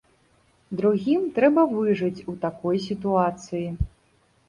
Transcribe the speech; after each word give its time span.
Другім 0.79 1.27
трэба 1.37 1.67
выжыць 1.75 2.25
у 2.35 2.37
такой 2.49 2.85
сітуацыі. 2.91 3.65